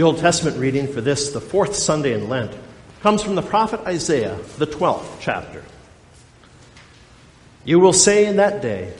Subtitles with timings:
[0.00, 2.56] The Old Testament reading for this, the fourth Sunday in Lent,
[3.02, 5.62] comes from the prophet Isaiah, the 12th chapter.
[7.66, 8.94] You will say in that day,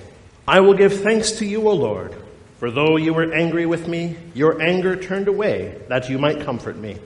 [0.47, 2.15] I will give thanks to you, O Lord,
[2.59, 6.77] for though you were angry with me, your anger turned away that you might comfort
[6.77, 6.99] me.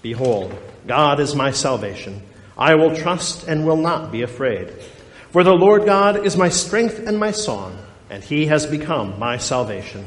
[0.00, 0.56] Behold,
[0.86, 2.22] God is my salvation.
[2.56, 4.70] I will trust and will not be afraid.
[5.32, 7.76] For the Lord God is my strength and my song,
[8.08, 10.06] and he has become my salvation.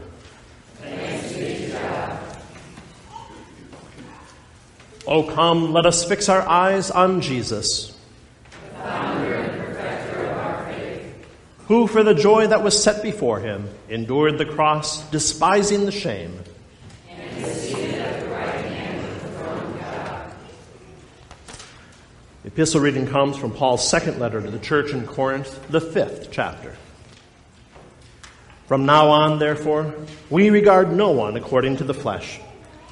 [5.13, 7.93] Oh, come, let us fix our eyes on Jesus,
[11.67, 16.39] who, for the joy that was set before him, endured the cross, despising the shame.
[22.43, 26.29] The epistle reading comes from Paul's second letter to the church in Corinth, the fifth
[26.31, 26.77] chapter.
[28.67, 29.93] From now on, therefore,
[30.29, 32.39] we regard no one according to the flesh.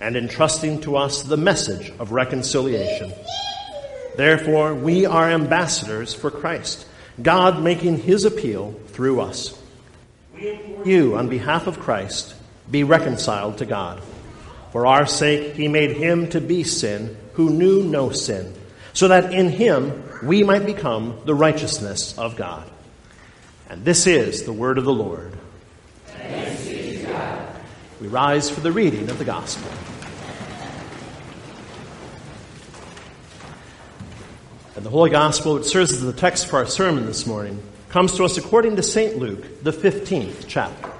[0.00, 3.12] and entrusting to us the message of reconciliation.
[4.16, 6.86] Therefore, we are ambassadors for Christ,
[7.22, 9.58] God making his appeal through us.
[10.84, 12.34] You, on behalf of Christ,
[12.70, 14.02] be reconciled to God.
[14.72, 18.54] For our sake, he made him to be sin who knew no sin,
[18.92, 22.70] so that in him we might become the righteousness of God.
[23.68, 25.32] And this is the word of the Lord.
[28.00, 29.70] We rise for the reading of the gospel.
[34.80, 38.14] And the Holy Gospel, which serves as the text for our sermon this morning, comes
[38.14, 39.18] to us according to St.
[39.18, 40.90] Luke, the 15th chapter.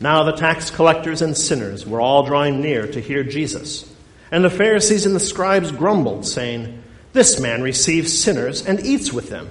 [0.00, 3.94] Now the tax collectors and sinners were all drawing near to hear Jesus.
[4.30, 9.28] And the Pharisees and the scribes grumbled, saying, This man receives sinners and eats with
[9.28, 9.50] them.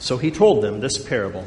[0.00, 1.46] So he told them this parable.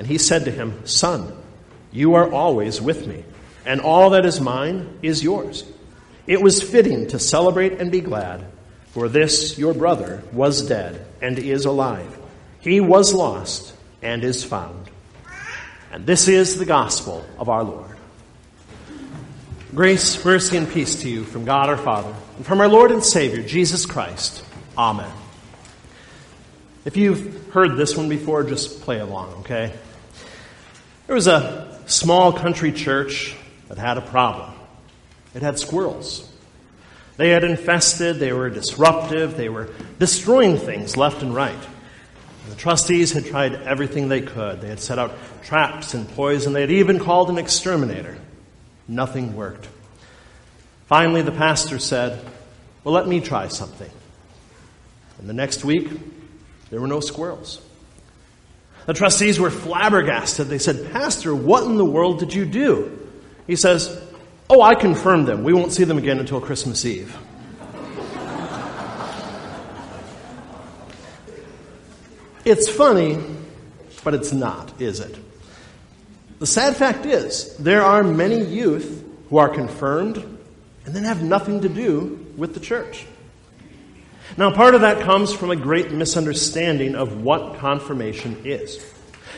[0.00, 1.30] And he said to him, Son,
[1.92, 3.22] you are always with me,
[3.66, 5.62] and all that is mine is yours.
[6.26, 8.46] It was fitting to celebrate and be glad,
[8.92, 12.18] for this your brother was dead and is alive.
[12.60, 14.88] He was lost and is found.
[15.92, 17.94] And this is the gospel of our Lord.
[19.74, 23.04] Grace, mercy, and peace to you from God our Father and from our Lord and
[23.04, 24.42] Savior, Jesus Christ.
[24.78, 25.12] Amen.
[26.86, 29.74] If you've heard this one before, just play along, okay?
[31.10, 33.34] There was a small country church
[33.66, 34.52] that had a problem.
[35.34, 36.30] It had squirrels.
[37.16, 41.58] They had infested, they were disruptive, they were destroying things left and right.
[42.48, 44.60] The trustees had tried everything they could.
[44.60, 45.12] They had set out
[45.42, 46.52] traps and poison.
[46.52, 48.16] They had even called an exterminator.
[48.86, 49.68] Nothing worked.
[50.86, 52.24] Finally, the pastor said,
[52.84, 53.90] Well, let me try something.
[55.18, 55.90] And the next week,
[56.70, 57.60] there were no squirrels.
[58.86, 60.48] The trustees were flabbergasted.
[60.48, 63.08] They said, Pastor, what in the world did you do?
[63.46, 64.00] He says,
[64.48, 65.44] Oh, I confirmed them.
[65.44, 67.16] We won't see them again until Christmas Eve.
[72.44, 73.18] it's funny,
[74.02, 75.16] but it's not, is it?
[76.40, 81.60] The sad fact is, there are many youth who are confirmed and then have nothing
[81.60, 83.06] to do with the church.
[84.36, 88.84] Now, part of that comes from a great misunderstanding of what confirmation is.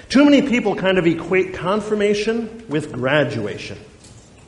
[0.09, 3.79] Too many people kind of equate confirmation with graduation.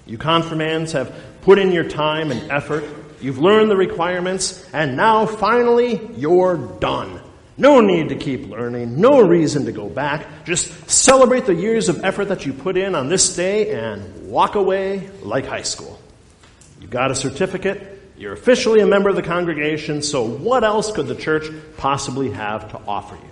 [0.07, 2.85] You confirmands have put in your time and effort,
[3.21, 7.21] you've learned the requirements, and now finally you're done.
[7.57, 10.45] No need to keep learning, no reason to go back.
[10.45, 14.57] Just celebrate the years of effort that you put in on this day and walk
[14.57, 16.01] away like high school.
[16.81, 21.09] You got a certificate, you're officially a member of the congregation, so what else could
[21.09, 21.47] the church
[21.77, 23.31] possibly have to offer you?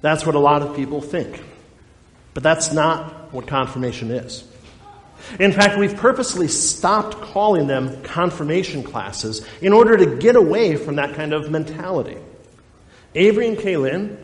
[0.00, 1.42] That's what a lot of people think.
[2.34, 4.44] But that's not what confirmation is.
[5.38, 10.96] In fact, we've purposely stopped calling them confirmation classes in order to get away from
[10.96, 12.18] that kind of mentality.
[13.14, 14.16] Avery and Kaylin,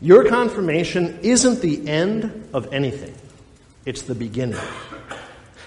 [0.00, 3.14] your confirmation isn't the end of anything,
[3.84, 4.60] it's the beginning.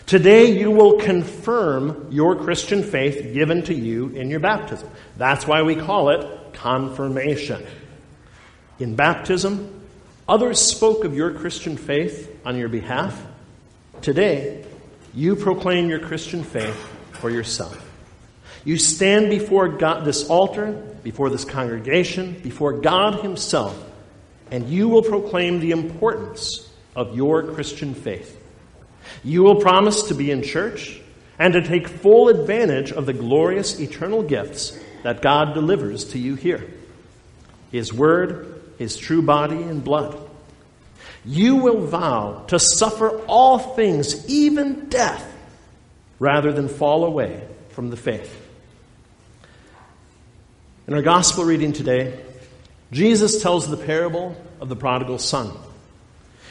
[0.08, 4.90] Today, you will confirm your Christian faith given to you in your baptism.
[5.18, 7.66] That's why we call it confirmation.
[8.80, 9.82] In baptism,
[10.26, 13.22] others spoke of your Christian faith on your behalf.
[14.02, 14.64] Today,
[15.14, 16.78] you proclaim your Christian faith
[17.12, 17.78] for yourself.
[18.64, 20.72] You stand before God, this altar,
[21.04, 23.78] before this congregation, before God Himself,
[24.52, 28.42] and you will proclaim the importance of your Christian faith.
[29.24, 31.00] You will promise to be in church
[31.40, 36.36] and to take full advantage of the glorious eternal gifts that God delivers to you
[36.36, 36.68] here
[37.72, 40.18] His Word, His true body and blood.
[41.26, 45.26] You will vow to suffer all things, even death,
[46.20, 48.46] rather than fall away from the faith.
[50.88, 52.18] In our gospel reading today,
[52.92, 55.52] Jesus tells the parable of the prodigal son.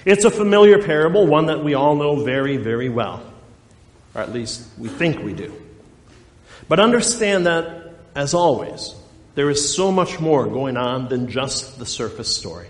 [0.06, 3.24] It's a familiar parable, one that we all know very, very well.
[4.14, 5.52] Or at least we think we do.
[6.68, 8.94] But understand that, as always,
[9.34, 12.68] there is so much more going on than just the surface story.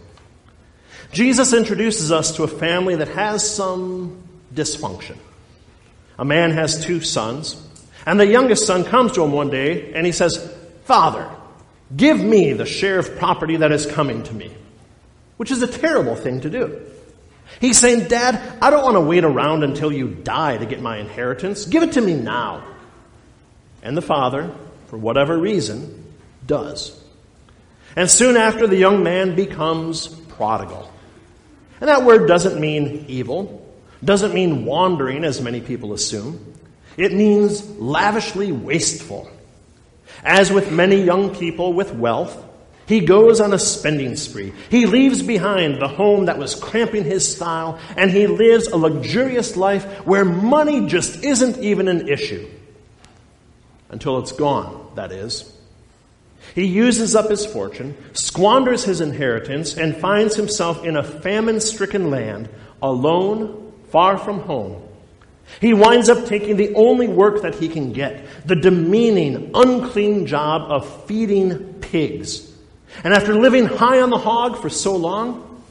[1.12, 4.22] Jesus introduces us to a family that has some
[4.54, 5.18] dysfunction.
[6.18, 7.62] A man has two sons,
[8.06, 10.50] and the youngest son comes to him one day and he says,
[10.84, 11.30] Father,
[11.94, 14.54] give me the share of property that is coming to me.
[15.36, 16.80] Which is a terrible thing to do.
[17.60, 20.98] He's saying, Dad, I don't want to wait around until you die to get my
[20.98, 21.64] inheritance.
[21.64, 22.64] Give it to me now.
[23.82, 24.50] And the father,
[24.88, 26.12] for whatever reason,
[26.46, 27.02] does.
[27.94, 30.92] And soon after, the young man becomes prodigal.
[31.80, 33.66] And that word doesn't mean evil,
[34.04, 36.54] doesn't mean wandering, as many people assume.
[36.96, 39.30] It means lavishly wasteful.
[40.24, 42.42] As with many young people with wealth,
[42.86, 44.52] he goes on a spending spree.
[44.70, 49.56] He leaves behind the home that was cramping his style, and he lives a luxurious
[49.56, 52.48] life where money just isn't even an issue.
[53.88, 55.52] Until it's gone, that is.
[56.54, 62.10] He uses up his fortune, squanders his inheritance, and finds himself in a famine stricken
[62.10, 62.48] land,
[62.80, 64.82] alone, far from home.
[65.60, 70.70] He winds up taking the only work that he can get the demeaning, unclean job
[70.70, 72.52] of feeding pigs.
[73.04, 75.62] And after living high on the hog for so long,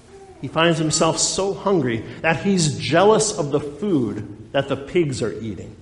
[0.42, 5.34] he finds himself so hungry that he's jealous of the food that the pigs are
[5.34, 5.76] eating.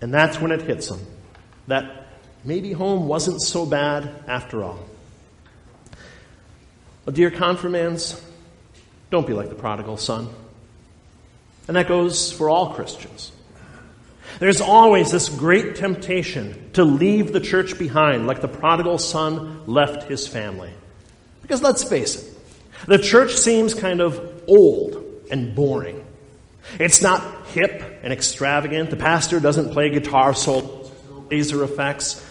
[0.00, 1.00] And that's when it hits him
[1.66, 2.06] that
[2.44, 4.78] maybe home wasn't so bad after all.
[7.04, 8.20] Well, dear confirmands,
[9.10, 10.28] don't be like the prodigal son.
[11.68, 13.32] And that goes for all Christians.
[14.38, 20.08] There's always this great temptation to leave the church behind, like the prodigal son left
[20.08, 20.72] his family.
[21.42, 22.38] Because let's face it,
[22.86, 26.04] the church seems kind of old and boring.
[26.78, 28.90] It's not hip and extravagant.
[28.90, 30.90] The pastor doesn't play guitar solos,
[31.30, 32.24] laser effects.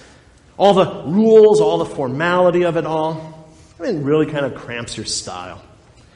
[0.58, 4.98] All the rules, all the formality of it all, I mean, really kind of cramps
[4.98, 5.62] your style.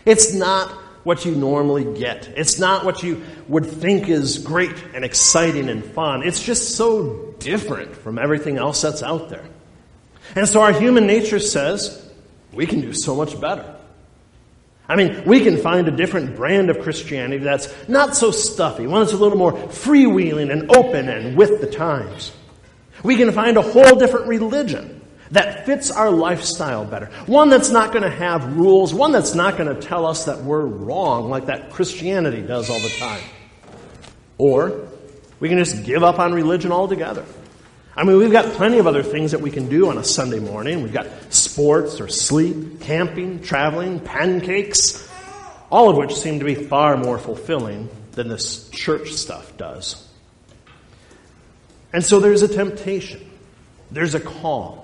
[0.05, 2.27] It's not what you normally get.
[2.35, 6.23] It's not what you would think is great and exciting and fun.
[6.23, 9.45] It's just so different from everything else that's out there.
[10.35, 12.09] And so our human nature says
[12.53, 13.75] we can do so much better.
[14.87, 19.01] I mean, we can find a different brand of Christianity that's not so stuffy, one
[19.01, 22.33] that's a little more freewheeling and open and with the times.
[23.01, 24.92] We can find a whole different religion
[25.33, 27.07] that fits our lifestyle better.
[27.25, 30.43] One that's not going to have rules, one that's not going to tell us that
[30.43, 33.23] we're wrong like that Christianity does all the time.
[34.37, 34.87] Or
[35.39, 37.25] we can just give up on religion altogether.
[37.95, 40.39] I mean, we've got plenty of other things that we can do on a Sunday
[40.39, 40.83] morning.
[40.83, 45.07] We've got sports or sleep, camping, traveling, pancakes,
[45.71, 50.07] all of which seem to be far more fulfilling than this church stuff does.
[51.91, 53.29] And so there's a temptation.
[53.91, 54.82] There's a call.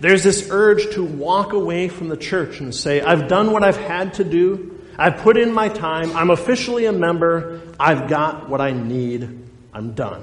[0.00, 3.76] There's this urge to walk away from the church and say, I've done what I've
[3.76, 4.80] had to do.
[4.98, 6.16] I've put in my time.
[6.16, 7.60] I'm officially a member.
[7.78, 9.48] I've got what I need.
[9.72, 10.22] I'm done.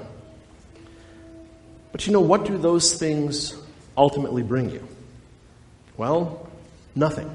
[1.92, 3.54] But you know, what do those things
[3.96, 4.86] ultimately bring you?
[5.96, 6.48] Well,
[6.94, 7.34] nothing.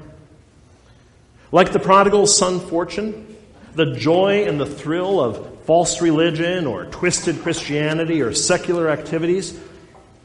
[1.52, 3.36] Like the prodigal son fortune,
[3.74, 9.58] the joy and the thrill of false religion or twisted Christianity or secular activities,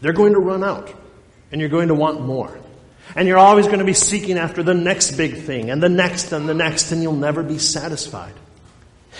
[0.01, 0.93] they're going to run out
[1.53, 2.59] and you're going to want more.
[3.15, 6.31] And you're always going to be seeking after the next big thing and the next
[6.31, 8.33] and the next, and you'll never be satisfied.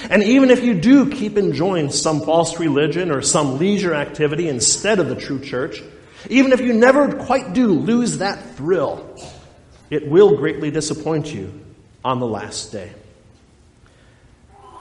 [0.10, 4.98] And even if you do keep enjoying some false religion or some leisure activity instead
[4.98, 5.84] of the true church,
[6.28, 9.16] even if you never quite do lose that thrill,
[9.92, 11.64] it will greatly disappoint you
[12.04, 12.92] on the last day.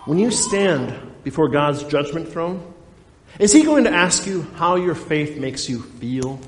[0.07, 2.73] When you stand before God's judgment throne,
[3.39, 6.41] is He going to ask you how your faith makes you feel?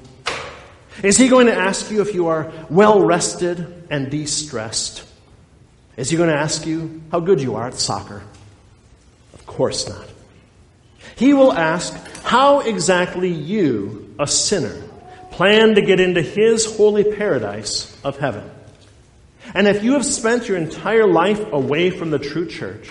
[1.03, 5.05] Is he going to ask you if you are well rested and de stressed?
[5.97, 8.23] Is he going to ask you how good you are at soccer?
[9.33, 10.07] Of course not.
[11.17, 14.83] He will ask how exactly you, a sinner,
[15.31, 18.51] plan to get into his holy paradise of heaven.
[19.55, 22.91] And if you have spent your entire life away from the true church,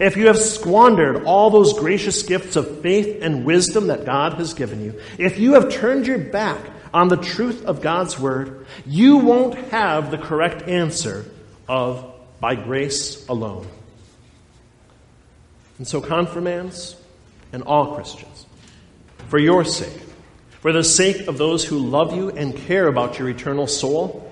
[0.00, 4.54] if you have squandered all those gracious gifts of faith and wisdom that God has
[4.54, 6.60] given you, if you have turned your back
[6.94, 11.26] on the truth of God's Word, you won't have the correct answer
[11.68, 12.10] of
[12.40, 13.66] by grace alone.
[15.78, 16.96] And so, confirmands
[17.52, 18.46] and all Christians,
[19.28, 20.00] for your sake,
[20.60, 24.30] for the sake of those who love you and care about your eternal soul,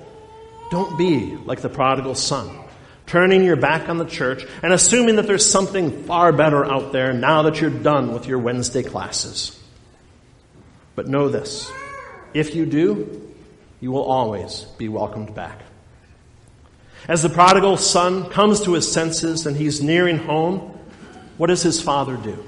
[0.71, 2.49] don't be like the prodigal son,
[3.07, 7.13] turning your back on the church and assuming that there's something far better out there
[7.13, 9.59] now that you're done with your Wednesday classes.
[10.95, 11.71] But know this
[12.35, 13.35] if you do,
[13.81, 15.61] you will always be welcomed back.
[17.09, 20.79] As the prodigal son comes to his senses and he's nearing home,
[21.37, 22.45] what does his father do?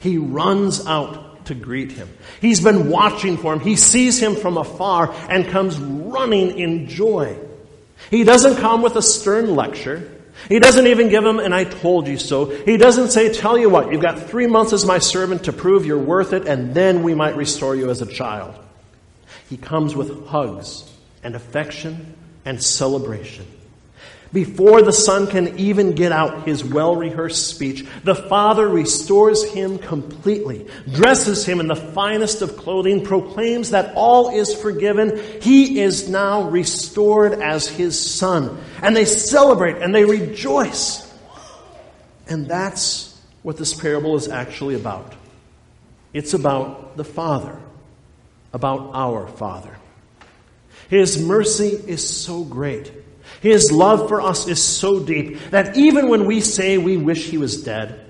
[0.00, 2.08] He runs out to greet him.
[2.40, 3.60] He's been watching for him.
[3.60, 7.38] He sees him from afar and comes running in joy.
[8.10, 10.12] He doesn't come with a stern lecture.
[10.48, 12.46] He doesn't even give him an I told you so.
[12.46, 15.86] He doesn't say, tell you what, you've got three months as my servant to prove
[15.86, 18.54] you're worth it, and then we might restore you as a child.
[19.48, 20.90] He comes with hugs
[21.22, 23.46] and affection and celebration.
[24.32, 29.78] Before the son can even get out his well rehearsed speech, the father restores him
[29.78, 35.22] completely, dresses him in the finest of clothing, proclaims that all is forgiven.
[35.40, 38.60] He is now restored as his son.
[38.82, 41.02] And they celebrate and they rejoice.
[42.28, 45.14] And that's what this parable is actually about.
[46.12, 47.60] It's about the father
[48.56, 49.76] about our Father.
[50.88, 52.90] His mercy is so great.
[53.42, 57.36] His love for us is so deep that even when we say we wish he
[57.36, 58.00] was dead,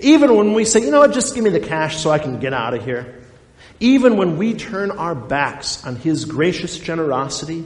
[0.00, 2.40] even when we say, you know what, just give me the cash so I can
[2.40, 3.22] get out of here,
[3.78, 7.64] even when we turn our backs on his gracious generosity,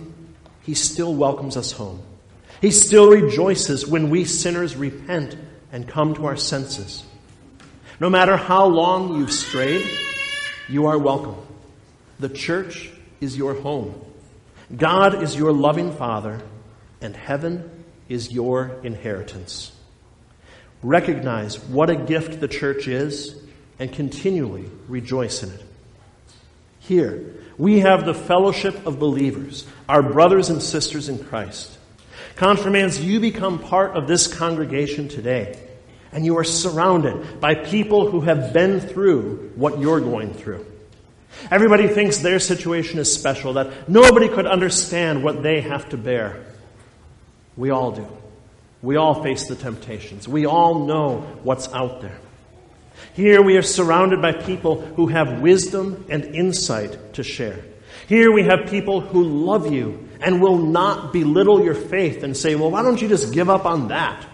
[0.64, 2.02] he still welcomes us home.
[2.60, 5.34] He still rejoices when we sinners repent
[5.72, 7.04] and come to our senses.
[8.00, 9.88] No matter how long you've strayed,
[10.68, 11.47] you are welcome.
[12.18, 14.00] The church is your home.
[14.74, 16.40] God is your loving Father,
[17.00, 19.72] and heaven is your inheritance.
[20.82, 23.34] Recognize what a gift the church is
[23.78, 25.62] and continually rejoice in it.
[26.80, 31.76] Here, we have the fellowship of believers, our brothers and sisters in Christ.
[32.36, 35.58] Confirmands, you become part of this congregation today,
[36.12, 40.64] and you are surrounded by people who have been through what you're going through.
[41.50, 46.44] Everybody thinks their situation is special, that nobody could understand what they have to bear.
[47.56, 48.06] We all do.
[48.82, 50.28] We all face the temptations.
[50.28, 52.18] We all know what's out there.
[53.14, 57.64] Here we are surrounded by people who have wisdom and insight to share.
[58.06, 62.54] Here we have people who love you and will not belittle your faith and say,
[62.54, 64.24] well, why don't you just give up on that?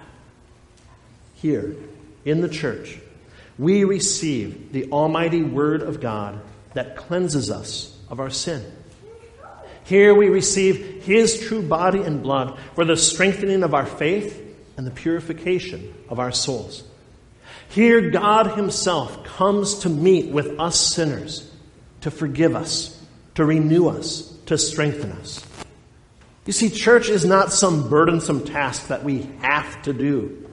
[1.35, 1.75] Here,
[2.25, 2.99] in the church,
[3.59, 6.41] we receive the almighty Word of God
[6.75, 8.65] that cleanses us of our sin.
[9.85, 14.41] Here we receive His true body and blood for the strengthening of our faith
[14.77, 16.83] and the purification of our souls.
[17.69, 21.51] Here God Himself comes to meet with us sinners,
[22.03, 23.01] to forgive us,
[23.35, 25.45] to renew us, to strengthen us.
[26.47, 30.51] You see, church is not some burdensome task that we have to do.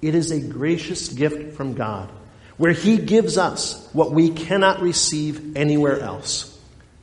[0.00, 2.10] It is a gracious gift from God,
[2.56, 6.50] where He gives us what we cannot receive anywhere else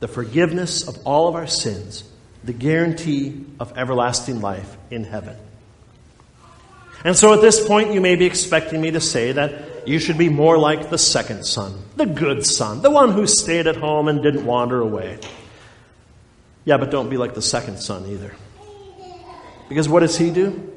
[0.00, 2.02] the forgiveness of all of our sins,
[2.42, 5.36] the guarantee of everlasting life in heaven.
[7.04, 10.18] And so at this point, you may be expecting me to say that you should
[10.18, 14.08] be more like the second son, the good son, the one who stayed at home
[14.08, 15.18] and didn't wander away.
[16.64, 18.34] Yeah, but don't be like the second son either.
[19.68, 20.72] Because what does he do?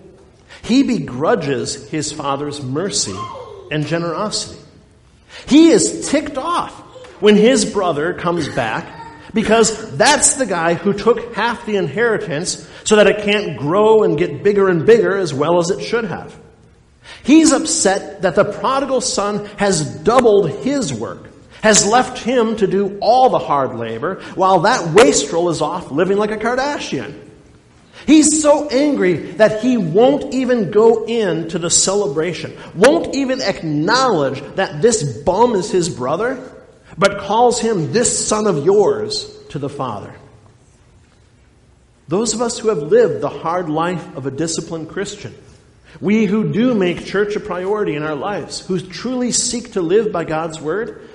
[0.64, 3.18] He begrudges his father's mercy
[3.72, 4.60] and generosity.
[5.48, 6.74] He is ticked off
[7.22, 12.96] when his brother comes back because that's the guy who took half the inheritance so
[12.96, 16.36] that it can't grow and get bigger and bigger as well as it should have.
[17.24, 21.30] He's upset that the prodigal son has doubled his work
[21.66, 26.16] has left him to do all the hard labor, while that wastrel is off living
[26.16, 27.25] like a Kardashian.
[28.06, 34.82] He's so angry that he won't even go into the celebration, won't even acknowledge that
[34.82, 36.52] this bum is his brother,
[36.98, 40.14] but calls him this son of yours to the Father.
[42.08, 45.34] Those of us who have lived the hard life of a disciplined Christian,
[46.00, 50.12] we who do make church a priority in our lives, who truly seek to live
[50.12, 51.10] by God's word,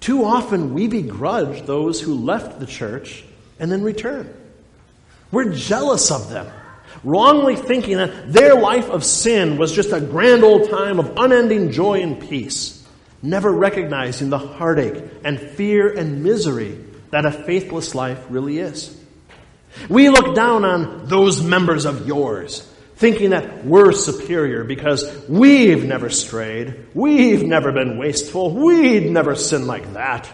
[0.00, 3.24] too often we begrudge those who left the church
[3.58, 4.32] and then return.
[5.30, 6.50] We're jealous of them,
[7.04, 11.72] wrongly thinking that their life of sin was just a grand old time of unending
[11.72, 12.86] joy and peace,
[13.22, 16.78] never recognizing the heartache and fear and misery
[17.10, 18.94] that a faithless life really is.
[19.88, 26.10] We look down on those members of yours thinking that we're superior because we've never
[26.10, 30.28] strayed, we've never been wasteful, we'd never sinned like that.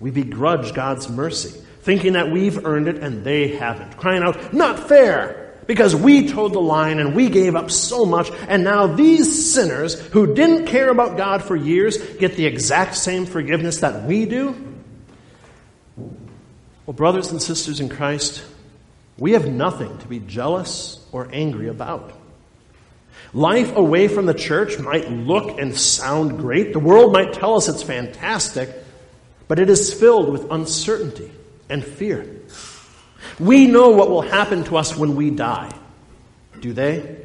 [0.00, 4.88] We begrudge God's mercy, thinking that we've earned it and they haven't, crying out, not
[4.88, 5.38] fair!
[5.66, 10.00] Because we toed the line and we gave up so much, and now these sinners
[10.08, 14.56] who didn't care about God for years get the exact same forgiveness that we do?
[16.84, 18.44] Well, brothers and sisters in Christ,
[19.18, 22.12] we have nothing to be jealous or angry about.
[23.32, 26.72] Life away from the church might look and sound great.
[26.72, 28.68] The world might tell us it's fantastic,
[29.48, 31.30] but it is filled with uncertainty
[31.72, 32.40] and fear.
[33.40, 35.72] We know what will happen to us when we die.
[36.60, 37.16] Do they?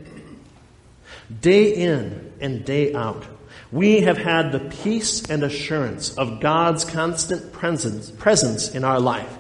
[1.42, 3.26] Day in and day out,
[3.72, 9.38] we have had the peace and assurance of God's constant presence, presence in our life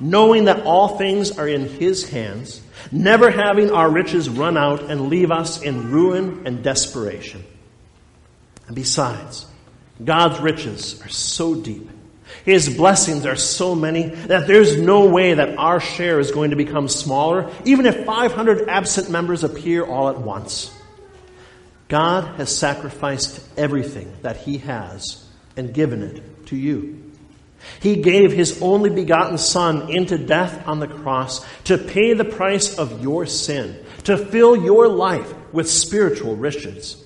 [0.00, 5.08] knowing that all things are in His hands, never having our riches run out and
[5.08, 7.44] leave us in ruin and desperation.
[8.66, 9.46] And besides,
[10.02, 11.88] God's riches are so deep.
[12.44, 16.56] His blessings are so many that there's no way that our share is going to
[16.56, 20.74] become smaller, even if 500 absent members appear all at once.
[21.88, 25.24] God has sacrificed everything that He has
[25.56, 27.10] and given it to you.
[27.80, 32.78] He gave his only begotten Son into death on the cross to pay the price
[32.78, 37.04] of your sin, to fill your life with spiritual riches.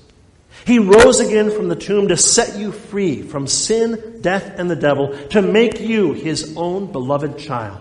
[0.65, 4.77] He rose again from the tomb to set you free from sin, death, and the
[4.77, 7.81] devil, to make you his own beloved child.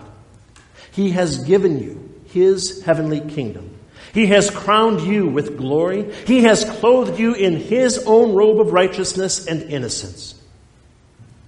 [0.92, 3.70] He has given you his heavenly kingdom.
[4.12, 6.12] He has crowned you with glory.
[6.26, 10.34] He has clothed you in his own robe of righteousness and innocence.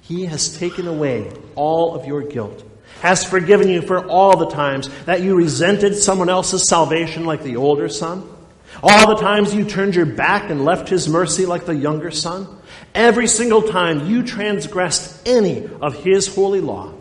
[0.00, 2.64] He has taken away all of your guilt,
[3.02, 7.56] has forgiven you for all the times that you resented someone else's salvation like the
[7.56, 8.35] older son
[8.82, 12.46] all the times you turned your back and left his mercy like the younger son,
[12.94, 16.92] every single time you transgressed any of his holy law,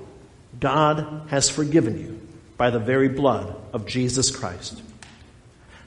[0.60, 4.82] God has forgiven you by the very blood of Jesus Christ.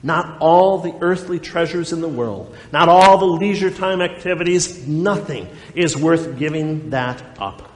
[0.02, 5.48] Not all the earthly treasures in the world, not all the leisure time activities, nothing
[5.74, 7.68] is worth giving that up.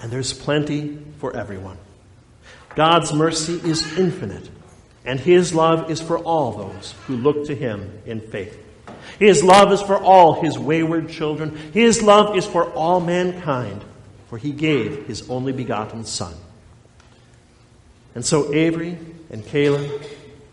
[0.00, 1.76] And there's plenty for everyone.
[2.74, 4.48] God's mercy is infinite
[5.04, 8.58] and his love is for all those who look to him in faith.
[9.18, 11.56] His love is for all his wayward children.
[11.72, 13.84] His love is for all mankind,
[14.28, 16.34] for he gave his only begotten Son.
[18.14, 18.98] And so, Avery
[19.30, 20.02] and Caleb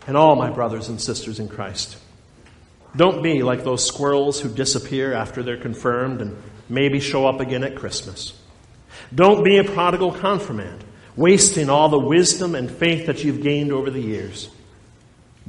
[0.06, 1.96] and all my brothers and sisters in Christ,
[2.96, 6.36] don't be like those squirrels who disappear after they're confirmed and
[6.68, 8.32] maybe show up again at Christmas.
[9.14, 10.84] Don't be a prodigal confirmand
[11.16, 14.48] wasting all the wisdom and faith that you've gained over the years.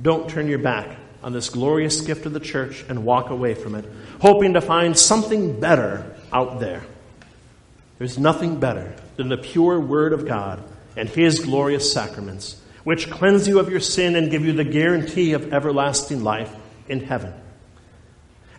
[0.01, 3.75] Don't turn your back on this glorious gift of the church and walk away from
[3.75, 3.85] it,
[4.19, 6.83] hoping to find something better out there.
[7.97, 10.63] There's nothing better than the pure Word of God
[10.97, 15.33] and His glorious sacraments, which cleanse you of your sin and give you the guarantee
[15.33, 16.53] of everlasting life
[16.87, 17.33] in heaven.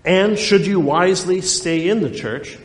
[0.05, 2.59] And should you wisely stay in the church,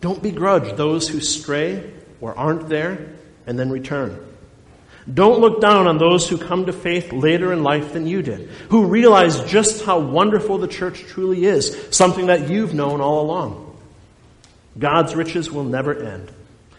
[0.00, 3.14] don't begrudge those who stray or aren't there
[3.46, 4.18] and then return.
[5.12, 8.48] Don't look down on those who come to faith later in life than you did,
[8.70, 13.78] who realize just how wonderful the church truly is, something that you've known all along.
[14.78, 16.32] God's riches will never end.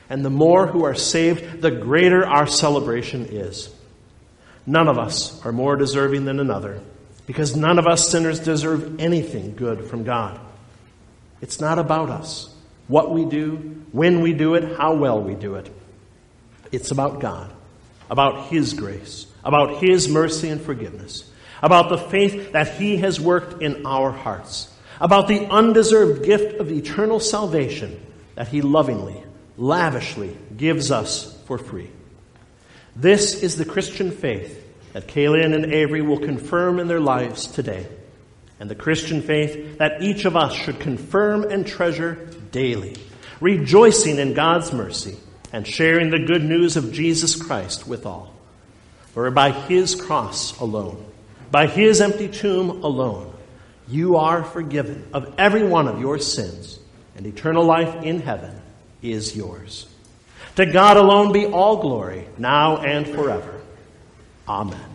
[0.10, 3.74] And the more who are saved, the greater our celebration is.
[4.66, 6.82] None of us are more deserving than another,
[7.28, 10.40] because none of us sinners deserve anything good from God.
[11.42, 12.52] It's not about us,
[12.88, 15.72] what we do, when we do it, how well we do it.
[16.72, 17.52] It's about God,
[18.10, 21.30] about His grace, about His mercy and forgiveness,
[21.62, 26.72] about the faith that He has worked in our hearts, about the undeserved gift of
[26.72, 28.00] eternal salvation
[28.36, 29.24] that He lovingly,
[29.58, 31.90] lavishly gives us for free.
[32.96, 34.62] This is the Christian faith
[34.94, 37.88] that Kaylin and Avery will confirm in their lives today,
[38.60, 42.96] and the Christian faith that each of us should confirm and treasure daily,
[43.42, 45.18] rejoicing in God's mercy
[45.56, 48.34] and sharing the good news of Jesus Christ with all.
[49.14, 51.02] For by his cross alone,
[51.50, 53.34] by his empty tomb alone,
[53.88, 56.78] you are forgiven of every one of your sins,
[57.16, 58.62] and eternal life in heaven
[59.02, 59.88] is yours.
[60.58, 63.62] To God alone be all glory, now and forever.
[64.50, 64.95] Amen.